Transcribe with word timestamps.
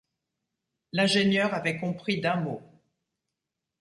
L’ingénieur 0.93 1.53
avait 1.53 1.77
compris 1.77 2.21
d’un 2.21 2.37
mot. 2.37 2.63